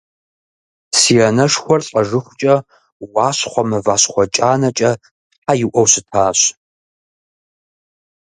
Си 0.97 1.15
анэшхуэр 1.27 1.81
лӏэжыхукӏэ 1.89 2.55
«Уащхъуэ 3.13 3.63
мывэщхъуэ 3.69 4.23
кӏанэкӏэ» 4.35 4.91
тхьэ 5.01 5.51
иӏуэу 5.63 5.87
щытащ. 5.91 6.39